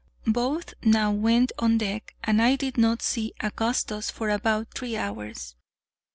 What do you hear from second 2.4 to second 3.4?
I did not see